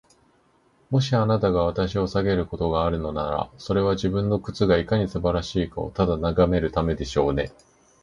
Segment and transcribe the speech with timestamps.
[0.89, 7.51] もし、あなたが頭を下げることがあるのなら、それは、自分の靴がいかに素晴らしいかをただ眺めるためでしょうね。